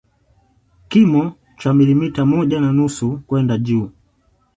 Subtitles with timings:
[0.87, 3.89] Kimo cha milimita moja na nusu kwenda juu